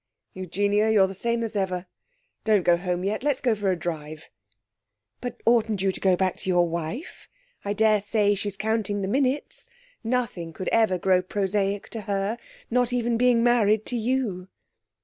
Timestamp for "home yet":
2.75-3.21